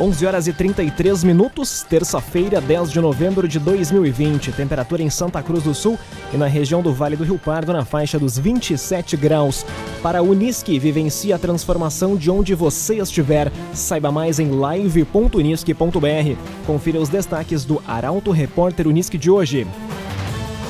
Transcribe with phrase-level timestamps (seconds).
[0.00, 4.50] 11 horas e 33 minutos, terça-feira, 10 de novembro de 2020.
[4.52, 5.98] Temperatura em Santa Cruz do Sul
[6.32, 9.66] e na região do Vale do Rio Pardo na faixa dos 27 graus.
[10.02, 13.52] Para a Unisque, vivencie a transformação de onde você estiver.
[13.74, 16.36] Saiba mais em live.unisque.br.
[16.66, 19.66] Confira os destaques do Arauto Repórter Unisque de hoje.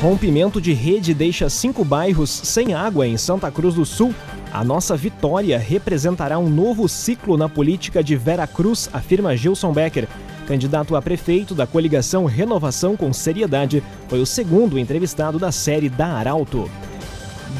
[0.01, 4.13] Rompimento de rede deixa cinco bairros sem água em Santa Cruz do Sul.
[4.53, 10.07] A nossa vitória representará um novo ciclo na política de Vera Cruz, afirma Gilson Becker.
[10.47, 16.07] Candidato a prefeito da coligação Renovação com Seriedade, foi o segundo entrevistado da série da
[16.09, 16.71] Arauto.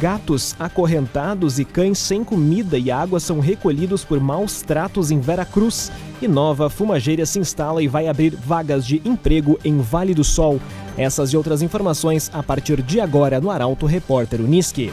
[0.01, 5.47] Gatos acorrentados e cães sem comida e água são recolhidos por maus tratos em Vera
[5.47, 5.91] Cruz.
[6.21, 10.61] E nova fumageira se instala e vai abrir vagas de emprego em Vale do Sol.
[10.99, 14.93] Essas e outras informações a partir de agora no Arauto Repórter Uniski.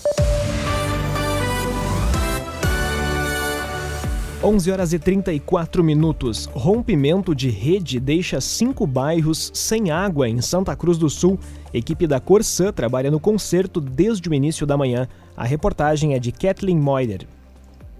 [4.43, 6.49] 11 horas e 34 minutos.
[6.51, 11.37] Rompimento de rede deixa cinco bairros sem água em Santa Cruz do Sul.
[11.71, 15.07] Equipe da Corsã trabalha no conserto desde o início da manhã.
[15.37, 17.27] A reportagem é de Kathleen Moider.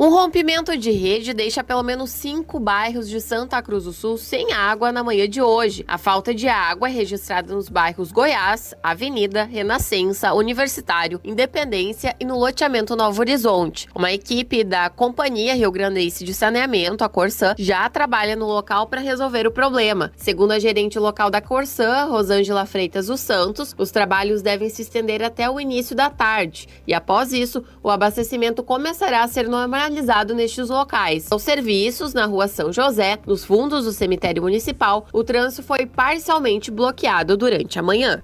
[0.04, 4.52] Um rompimento de rede deixa pelo menos cinco bairros de Santa Cruz do Sul sem
[4.52, 5.86] água na manhã de hoje.
[5.88, 12.36] A falta de água é registrada nos bairros Goiás, Avenida, Renascença, Universitário, Independência e no
[12.40, 13.88] loteamento Novo Horizonte.
[13.94, 19.02] Uma equipe da Companhia Rio Grandense de Saneamento, a Corsã, já trabalha no local para
[19.02, 20.12] resolver o problema.
[20.18, 25.22] Segundo a gerente local da Corsã, Rosângela Freitas dos Santos, os trabalhos devem se estender
[25.22, 30.34] até o início da tarde e após isso, o abastecimento começará a ser normalizado realizado
[30.34, 31.28] nestes locais.
[31.32, 36.72] Os serviços na rua São José, nos fundos do cemitério municipal, o trânsito foi parcialmente
[36.72, 38.22] bloqueado durante a manhã.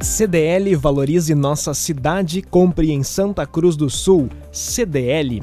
[0.00, 4.28] CDL valorize nossa cidade, compre em Santa Cruz do Sul.
[4.52, 5.42] CDL.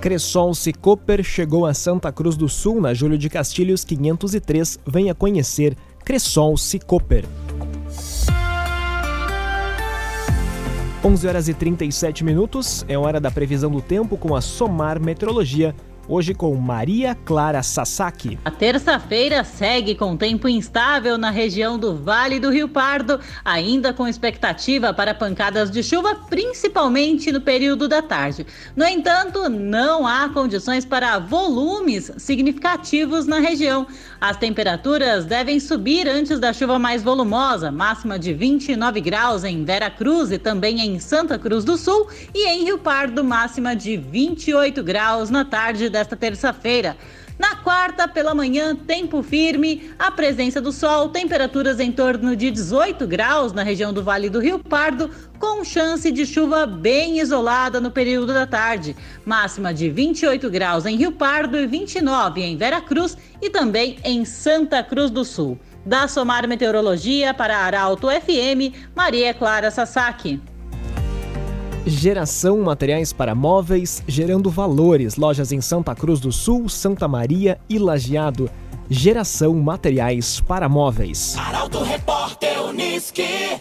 [0.00, 4.80] Cressol Cicoper chegou a Santa Cruz do Sul na Júlio de Castilhos 503.
[4.86, 7.26] Venha conhecer Cressol Cicoper.
[11.02, 15.74] 11 horas e 37 minutos é hora da previsão do tempo com a Somar Meteorologia
[16.12, 18.36] Hoje com Maria Clara Sasaki.
[18.44, 24.08] A terça-feira segue com tempo instável na região do Vale do Rio Pardo, ainda com
[24.08, 28.44] expectativa para pancadas de chuva, principalmente no período da tarde.
[28.74, 33.86] No entanto, não há condições para volumes significativos na região.
[34.20, 39.88] As temperaturas devem subir antes da chuva mais volumosa, máxima de 29 graus em Vera
[39.88, 44.82] Cruz e também em Santa Cruz do Sul, e em Rio Pardo, máxima de 28
[44.82, 46.96] graus na tarde da desta terça-feira.
[47.38, 53.06] Na quarta, pela manhã, tempo firme, a presença do sol, temperaturas em torno de 18
[53.06, 57.90] graus na região do Vale do Rio Pardo, com chance de chuva bem isolada no
[57.90, 58.94] período da tarde.
[59.24, 64.24] Máxima de 28 graus em Rio Pardo e 29 em Vera Cruz e também em
[64.24, 65.58] Santa Cruz do Sul.
[65.84, 70.40] Da Somar Meteorologia para Arauto FM, Maria Clara Sasaki.
[71.86, 75.16] Geração Materiais para Móveis, gerando valores.
[75.16, 78.50] Lojas em Santa Cruz do Sul, Santa Maria e Lajeado.
[78.88, 81.36] Geração Materiais para Móveis.
[81.38, 83.60] Arauto Repórter Uniski.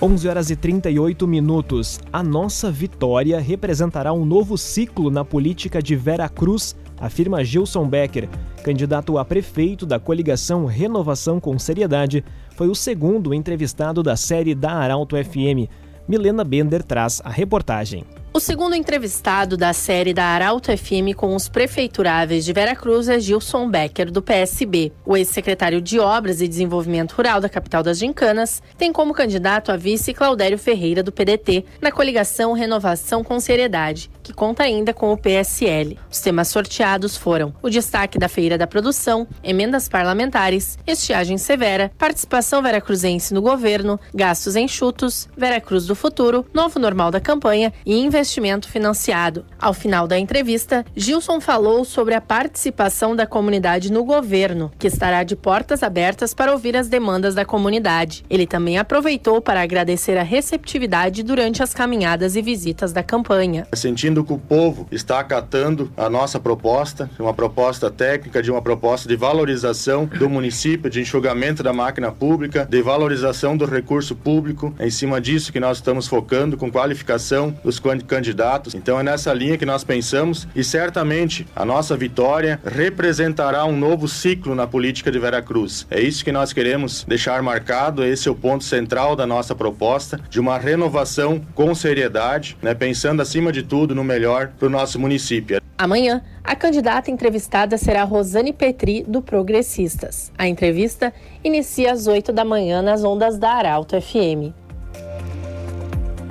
[0.00, 2.00] Onze horas e 38 minutos.
[2.12, 8.28] A nossa vitória representará um novo ciclo na política de Vera Cruz, afirma Gilson Becker,
[8.62, 12.24] candidato a prefeito da coligação Renovação com Seriedade,
[12.56, 15.68] foi o segundo entrevistado da série da Arauto FM.
[16.06, 18.04] Milena Bender traz a reportagem.
[18.34, 23.68] O segundo entrevistado da série da Arauto FM com os prefeituráveis de Veracruz é Gilson
[23.68, 24.90] Becker, do PSB.
[25.04, 29.76] O ex-secretário de Obras e Desenvolvimento Rural da capital das Gincanas tem como candidato a
[29.76, 35.18] vice Claudério Ferreira, do PDT, na coligação Renovação com Seriedade, que conta ainda com o
[35.18, 35.98] PSL.
[36.10, 42.62] Os temas sorteados foram o destaque da Feira da Produção, emendas parlamentares, estiagem severa, participação
[42.62, 48.68] veracruzense no governo, gastos enxutos, Veracruz do futuro, novo normal da campanha e investimento investimento
[48.68, 49.44] financiado.
[49.58, 55.24] Ao final da entrevista, Gilson falou sobre a participação da comunidade no governo, que estará
[55.24, 58.24] de portas abertas para ouvir as demandas da comunidade.
[58.30, 63.66] Ele também aproveitou para agradecer a receptividade durante as caminhadas e visitas da campanha.
[63.74, 69.08] Sentindo que o povo está acatando a nossa proposta, uma proposta técnica, de uma proposta
[69.08, 74.72] de valorização do município, de enxugamento da máquina pública, de valorização do recurso público.
[74.78, 77.80] É em cima disso que nós estamos focando com qualificação dos
[78.12, 78.74] candidatos.
[78.74, 84.06] Então é nessa linha que nós pensamos e certamente a nossa vitória representará um novo
[84.06, 85.86] ciclo na política de Veracruz.
[85.90, 90.20] É isso que nós queremos deixar marcado, esse é o ponto central da nossa proposta,
[90.28, 95.00] de uma renovação com seriedade, né, pensando acima de tudo no melhor para o nosso
[95.00, 95.62] município.
[95.78, 100.30] Amanhã, a candidata entrevistada será Rosane Petri, do Progressistas.
[100.36, 101.12] A entrevista
[101.42, 104.52] inicia às 8 da manhã nas ondas da Arauto FM.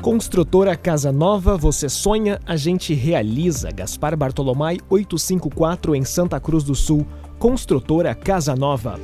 [0.02, 3.70] Construtora Casa Nova, você sonha, a gente realiza.
[3.70, 7.06] Gaspar Bartolomai 854 em Santa Cruz do Sul.
[7.38, 9.00] Construtora Casa Nova.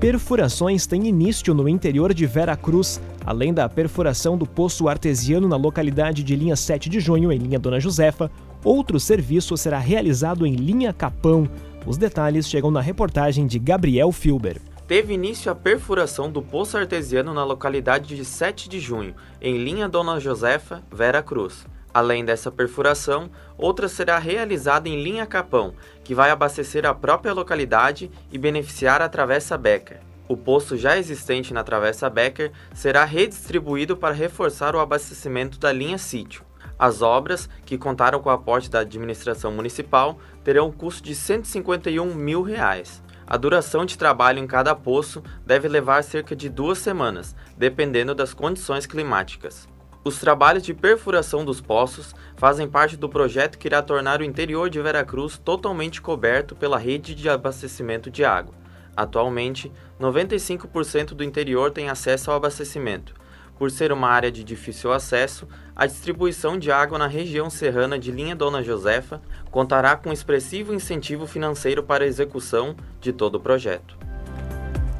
[0.00, 5.56] Perfurações têm início no interior de Vera Cruz, além da perfuração do poço artesiano na
[5.56, 8.30] localidade de linha 7 de junho, em linha Dona Josefa.
[8.64, 11.46] Outro serviço será realizado em linha Capão.
[11.86, 17.32] Os detalhes chegam na reportagem de Gabriel Filber teve início a perfuração do poço artesiano
[17.32, 21.66] na localidade de 7 de junho, em linha Dona Josefa, Vera Cruz.
[21.92, 28.10] Além dessa perfuração, outra será realizada em linha Capão, que vai abastecer a própria localidade
[28.32, 30.00] e beneficiar a Travessa Becker.
[30.26, 35.98] O poço já existente na Travessa Becker será redistribuído para reforçar o abastecimento da linha
[35.98, 36.44] Sítio.
[36.76, 42.12] As obras, que contaram com o aporte da administração municipal, terão um custo de 151
[42.14, 43.03] mil reais.
[43.26, 48.34] A duração de trabalho em cada poço deve levar cerca de duas semanas, dependendo das
[48.34, 49.66] condições climáticas.
[50.04, 54.68] Os trabalhos de perfuração dos poços fazem parte do projeto que irá tornar o interior
[54.68, 58.52] de Veracruz totalmente coberto pela rede de abastecimento de água.
[58.94, 63.14] Atualmente, 95% do interior tem acesso ao abastecimento,
[63.58, 65.46] por ser uma área de difícil acesso,
[65.76, 69.20] a distribuição de água na região serrana de linha Dona Josefa
[69.50, 73.96] contará com expressivo incentivo financeiro para a execução de todo o projeto.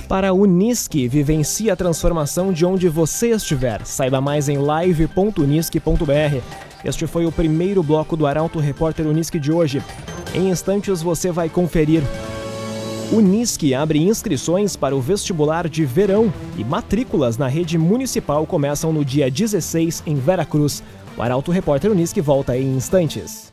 [0.08, 3.84] Para a Unisque, vivencie a transformação de onde você estiver.
[3.86, 6.42] Saiba mais em live.unisque.br.
[6.84, 9.82] Este foi o primeiro bloco do Arauto Repórter Unisque de hoje.
[10.34, 12.02] Em instantes você vai conferir
[13.12, 19.04] Unisque abre inscrições para o vestibular de verão e matrículas na rede municipal começam no
[19.04, 20.82] dia 16 em Veracruz.
[21.16, 23.52] O Arauto Repórter Unisque volta em instantes.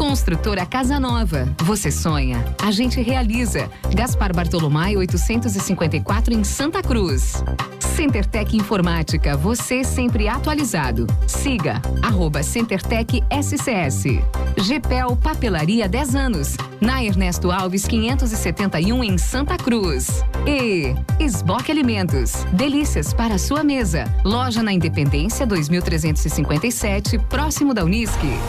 [0.01, 1.47] Construtora Casa Nova.
[1.59, 3.69] Você sonha, a gente realiza.
[3.93, 7.43] Gaspar Bartolomai 854 em Santa Cruz.
[7.77, 11.05] CenterTech Informática, você sempre atualizado.
[11.27, 14.05] Siga arroba CenterTech SCS.
[14.57, 16.57] GPEL Papelaria 10 anos.
[16.81, 20.25] Na Ernesto Alves 571 em Santa Cruz.
[20.47, 22.43] E Esboque Alimentos.
[22.53, 24.11] Delícias para sua mesa.
[24.25, 28.39] Loja na Independência 2357, próximo da Unisque.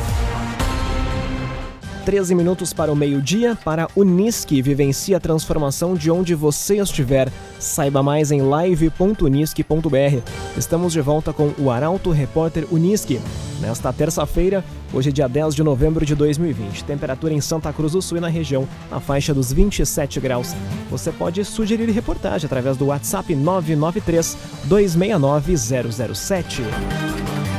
[2.02, 7.30] 13 minutos para o meio-dia, para Unisque, vivencie a transformação de onde você estiver.
[7.58, 10.22] Saiba mais em live.unisque.br.
[10.56, 13.20] Estamos de volta com o Arauto Repórter Unisque.
[13.60, 16.82] Nesta terça-feira, hoje é dia 10 de novembro de 2020.
[16.82, 20.54] Temperatura em Santa Cruz do Sul e na região, na faixa dos 27 graus.
[20.90, 26.62] Você pode sugerir reportagem através do WhatsApp 993 269 007.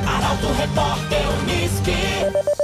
[0.05, 2.62] Arauto Repórter Unisque.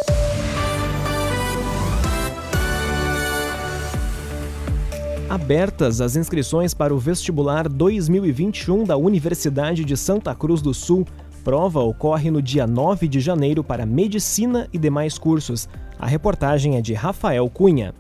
[5.29, 11.05] Abertas as inscrições para o vestibular 2021 da Universidade de Santa Cruz do Sul.
[11.43, 15.69] Prova ocorre no dia 9 de janeiro para medicina e demais cursos.
[15.99, 17.93] A reportagem é de Rafael Cunha.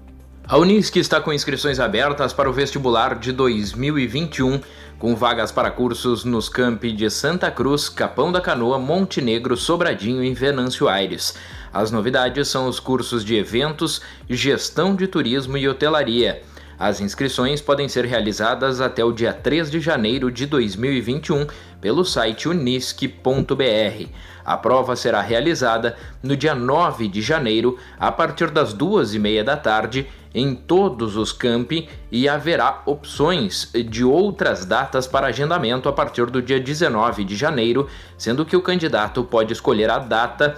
[0.47, 4.59] A Unisc está com inscrições abertas para o vestibular de 2021,
[4.97, 10.33] com vagas para cursos nos campi de Santa Cruz, Capão da Canoa, Montenegro, Sobradinho e
[10.33, 11.35] Venâncio Aires.
[11.71, 16.41] As novidades são os cursos de eventos, gestão de turismo e hotelaria.
[16.79, 21.45] As inscrições podem ser realizadas até o dia 3 de janeiro de 2021
[21.81, 24.07] pelo site unisque.br.
[24.45, 29.43] A prova será realizada no dia 9 de janeiro, a partir das duas e meia
[29.43, 35.91] da tarde, em todos os campi e haverá opções de outras datas para agendamento a
[35.91, 40.55] partir do dia 19 de janeiro, sendo que o candidato pode escolher a data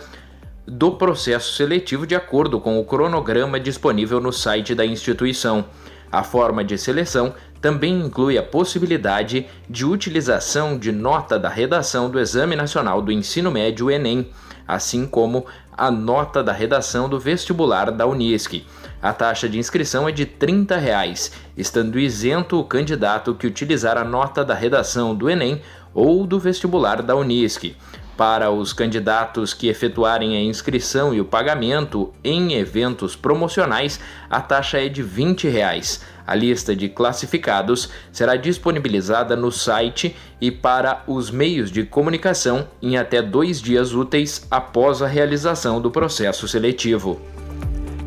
[0.67, 5.65] do processo seletivo de acordo com o cronograma disponível no site da instituição.
[6.11, 12.19] A forma de seleção também inclui a possibilidade de utilização de nota da redação do
[12.19, 14.29] Exame Nacional do Ensino Médio Enem,
[14.67, 15.45] assim como
[15.77, 18.65] a nota da redação do vestibular da Unisc.
[19.01, 24.03] A taxa de inscrição é de 30 reais, estando isento o candidato que utilizar a
[24.03, 25.61] nota da redação do Enem
[25.93, 27.75] ou do vestibular da Unisc.
[28.17, 33.99] Para os candidatos que efetuarem a inscrição e o pagamento em eventos promocionais,
[34.29, 36.03] a taxa é de 20 reais.
[36.27, 42.97] A lista de classificados será disponibilizada no site e para os meios de comunicação em
[42.97, 47.19] até dois dias úteis após a realização do processo seletivo.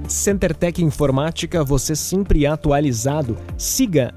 [0.08, 3.36] CenterTech Informática, você sempre atualizado.
[3.56, 4.14] Siga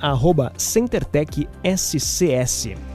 [0.57, 2.86] CenterTech SCS.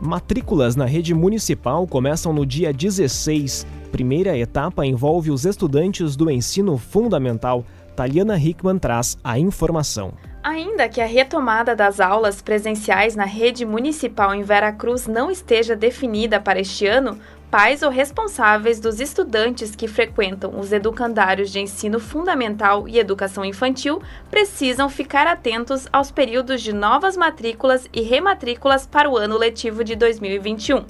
[0.00, 3.66] Matrículas na rede municipal começam no dia 16.
[3.90, 7.64] Primeira etapa envolve os estudantes do ensino fundamental.
[7.96, 10.12] Taliana Hickman traz a informação.
[10.42, 16.38] Ainda que a retomada das aulas presenciais na rede municipal em Veracruz não esteja definida
[16.38, 17.18] para este ano,
[17.50, 24.02] pais ou responsáveis dos estudantes que frequentam os educandários de ensino fundamental e educação infantil
[24.30, 29.94] precisam ficar atentos aos períodos de novas matrículas e rematrículas para o ano letivo de
[29.94, 30.84] 2021.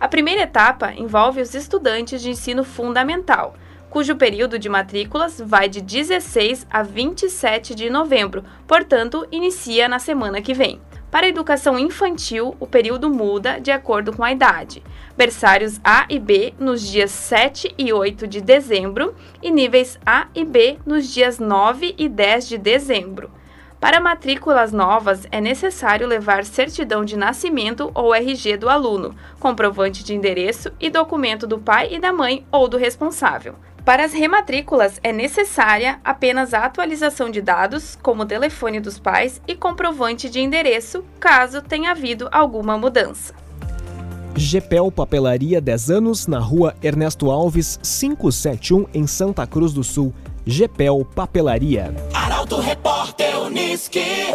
[0.00, 3.54] A primeira etapa envolve os estudantes de ensino fundamental,
[3.88, 10.42] cujo período de matrículas vai de 16 a 27 de novembro, portanto, inicia na semana
[10.42, 10.80] que vem.
[11.14, 14.82] Para a educação infantil, o período muda de acordo com a idade.
[15.16, 20.44] Berçários A e B nos dias 7 e 8 de dezembro e níveis A e
[20.44, 23.30] B nos dias 9 e 10 de dezembro.
[23.78, 30.16] Para matrículas novas, é necessário levar certidão de nascimento ou RG do aluno, comprovante de
[30.16, 33.54] endereço e documento do pai e da mãe ou do responsável.
[33.84, 39.42] Para as rematrículas, é necessária apenas a atualização de dados, como o telefone dos pais
[39.46, 43.34] e comprovante de endereço, caso tenha havido alguma mudança.
[44.34, 50.14] GPEL Papelaria 10 anos, na rua Ernesto Alves, 571, em Santa Cruz do Sul.
[50.46, 51.94] GPEL Papelaria.
[52.14, 54.34] Arauto Repórter Uniski.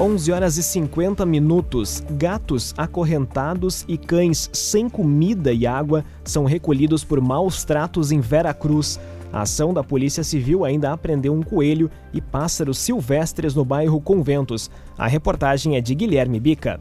[0.00, 2.04] 11 horas e 50 minutos.
[2.12, 8.54] Gatos acorrentados e cães sem comida e água são recolhidos por maus tratos em Vera
[8.54, 9.00] Cruz.
[9.32, 14.70] A ação da Polícia Civil ainda apreendeu um coelho e pássaros silvestres no bairro Conventos.
[14.96, 16.78] A reportagem é de Guilherme Bica.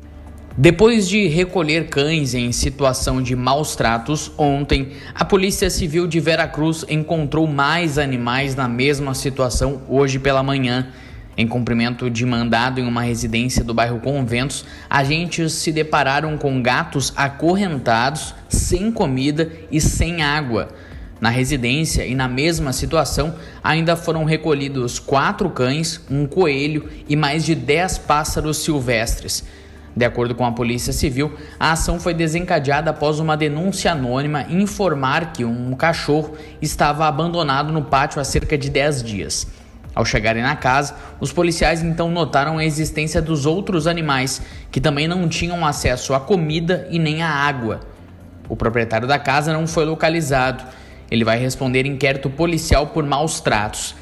[0.56, 6.86] Depois de recolher cães em situação de maus tratos, ontem a Polícia Civil de Veracruz
[6.88, 10.88] encontrou mais animais na mesma situação hoje pela manhã.
[11.38, 17.14] Em cumprimento de mandado em uma residência do bairro Conventos, agentes se depararam com gatos
[17.16, 20.70] acorrentados, sem comida e sem água.
[21.22, 27.46] Na residência e na mesma situação, ainda foram recolhidos quatro cães, um coelho e mais
[27.46, 29.44] de dez pássaros silvestres.
[29.96, 35.34] De acordo com a Polícia Civil, a ação foi desencadeada após uma denúncia anônima informar
[35.34, 39.48] que um cachorro estava abandonado no pátio há cerca de 10 dias.
[39.98, 44.40] Ao chegarem na casa, os policiais então notaram a existência dos outros animais,
[44.70, 47.80] que também não tinham acesso à comida e nem à água.
[48.48, 50.64] O proprietário da casa não foi localizado.
[51.10, 53.96] Ele vai responder inquérito policial por maus tratos.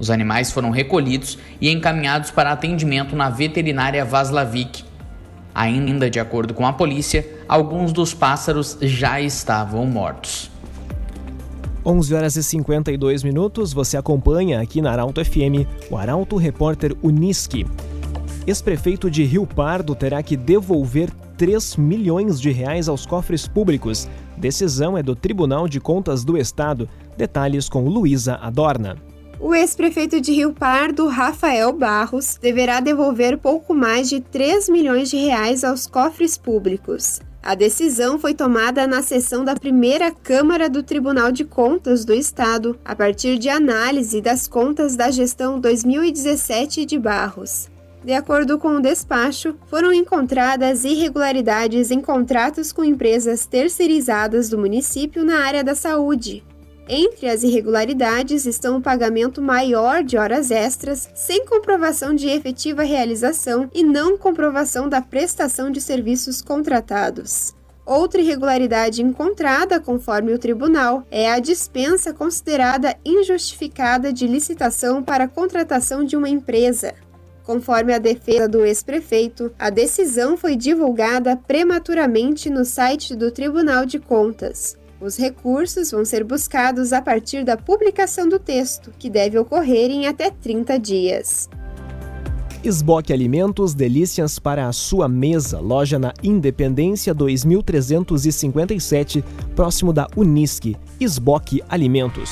[0.00, 4.82] Os animais foram recolhidos e encaminhados para atendimento na veterinária Vaslavik.
[5.54, 10.50] Ainda de acordo com a polícia, alguns dos pássaros já estavam mortos.
[11.86, 17.64] 11 horas e 52 minutos, você acompanha aqui na Arauto FM o Arauto Repórter Uniski.
[18.44, 24.08] Ex-prefeito de Rio Pardo terá que devolver 3 milhões de reais aos cofres públicos.
[24.36, 26.88] Decisão é do Tribunal de Contas do Estado.
[27.16, 28.96] Detalhes com Luísa Adorna.
[29.38, 35.18] O ex-prefeito de Rio Pardo, Rafael Barros, deverá devolver pouco mais de 3 milhões de
[35.18, 37.20] reais aos cofres públicos.
[37.46, 42.76] A decisão foi tomada na sessão da primeira Câmara do Tribunal de Contas do Estado,
[42.84, 47.70] a partir de análise das contas da gestão 2017 de Barros.
[48.04, 55.24] De acordo com o despacho, foram encontradas irregularidades em contratos com empresas terceirizadas do município
[55.24, 56.42] na área da saúde,
[56.88, 63.70] entre as irregularidades estão o pagamento maior de horas extras, sem comprovação de efetiva realização
[63.74, 67.54] e não comprovação da prestação de serviços contratados.
[67.86, 75.28] Outra irregularidade encontrada, conforme o tribunal, é a dispensa considerada injustificada de licitação para a
[75.28, 76.94] contratação de uma empresa.
[77.44, 84.00] Conforme a defesa do ex-prefeito, a decisão foi divulgada prematuramente no site do Tribunal de
[84.00, 84.76] Contas.
[85.00, 90.06] Os recursos vão ser buscados a partir da publicação do texto, que deve ocorrer em
[90.06, 91.48] até 30 dias.
[92.64, 95.60] Esboque Alimentos, delícias para a sua mesa.
[95.60, 99.22] Loja na Independência 2357,
[99.54, 100.76] próximo da Unisque.
[100.98, 102.30] Esboque Alimentos.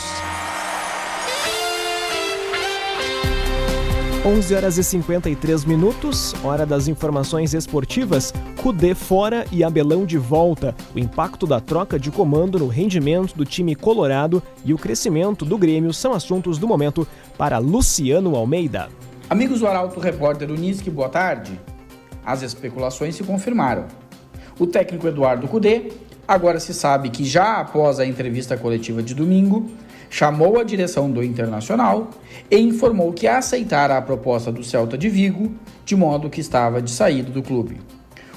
[4.26, 8.32] 11 horas e 53 minutos, hora das informações esportivas.
[8.62, 10.74] Cudê fora e Abelão de volta.
[10.94, 15.58] O impacto da troca de comando no rendimento do time colorado e o crescimento do
[15.58, 18.88] Grêmio são assuntos do momento para Luciano Almeida.
[19.28, 21.60] Amigos do Arauto Repórter Unisque, boa tarde.
[22.24, 23.84] As especulações se confirmaram.
[24.58, 25.92] O técnico Eduardo Cudê
[26.26, 29.68] agora se sabe que já após a entrevista coletiva de domingo,
[30.10, 32.10] chamou a direção do Internacional
[32.50, 35.52] e informou que aceitara a proposta do Celta de Vigo,
[35.84, 37.80] de modo que estava de saída do clube.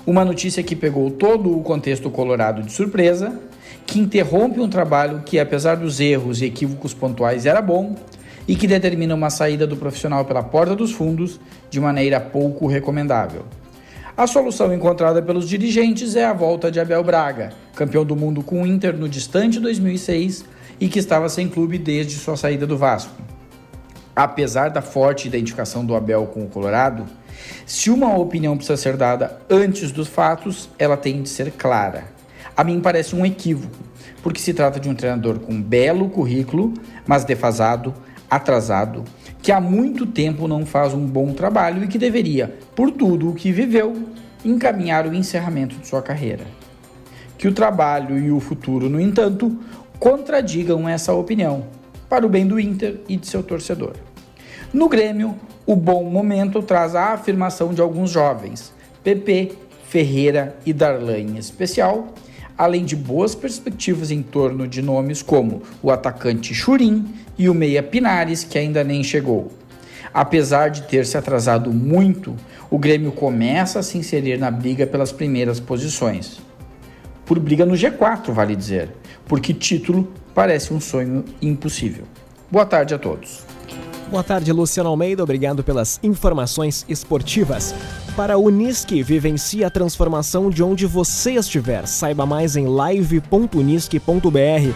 [0.05, 3.39] Uma notícia que pegou todo o contexto colorado de surpresa,
[3.85, 7.95] que interrompe um trabalho que, apesar dos erros e equívocos pontuais, era bom
[8.47, 13.45] e que determina uma saída do profissional pela porta dos fundos de maneira pouco recomendável.
[14.15, 18.63] A solução encontrada pelos dirigentes é a volta de Abel Braga, campeão do mundo com
[18.63, 20.43] o Inter no distante 2006
[20.79, 23.13] e que estava sem clube desde sua saída do Vasco.
[24.15, 27.05] Apesar da forte identificação do Abel com o Colorado,
[27.65, 32.05] se uma opinião precisa ser dada antes dos fatos, ela tem de ser clara.
[32.55, 33.77] A mim parece um equívoco,
[34.23, 36.73] porque se trata de um treinador com um belo currículo,
[37.05, 37.93] mas defasado,
[38.29, 39.03] atrasado,
[39.41, 43.35] que há muito tempo não faz um bom trabalho e que deveria, por tudo o
[43.35, 43.95] que viveu,
[44.43, 46.45] encaminhar o encerramento de sua carreira.
[47.37, 49.55] Que o trabalho e o futuro, no entanto,
[49.99, 51.65] contradigam essa opinião,
[52.09, 53.93] para o bem do Inter e de seu torcedor.
[54.73, 59.53] No Grêmio, o bom momento traz a afirmação de alguns jovens, PP,
[59.87, 62.13] Ferreira e Darlan em especial,
[62.57, 67.05] além de boas perspectivas em torno de nomes como o atacante Churim
[67.37, 69.51] e o meia Pinares, que ainda nem chegou.
[70.13, 72.35] Apesar de ter se atrasado muito,
[72.69, 76.39] o Grêmio começa a se inserir na briga pelas primeiras posições.
[77.25, 78.89] Por briga no G4, vale dizer,
[79.27, 82.05] porque título parece um sonho impossível.
[82.49, 83.45] Boa tarde a todos.
[84.09, 85.21] Boa tarde, Luciano Almeida.
[85.21, 87.75] Obrigado pelas informações esportivas.
[88.15, 91.85] Para a Unisque, vivencie a transformação de onde você estiver.
[91.85, 94.73] Saiba mais em live.unisque.br.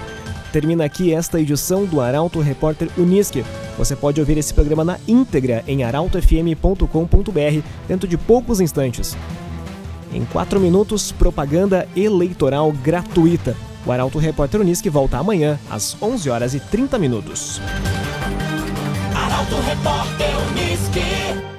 [0.52, 3.46] Termina aqui esta edição do Arauto Repórter Unisque.
[3.78, 9.16] Você pode ouvir esse programa na íntegra em arautofm.com.br dentro de poucos instantes.
[10.14, 13.56] Em 4 minutos, propaganda eleitoral gratuita.
[13.86, 17.60] O Arauto Repórter Unisque volta amanhã, às 11 horas e 30 minutos.
[19.16, 21.51] Arauto Repórter Unisque.